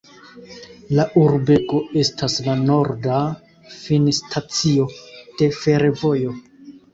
[0.99, 3.19] La urbego estas la norda
[3.75, 4.89] finstacio
[5.43, 6.35] de fervojo.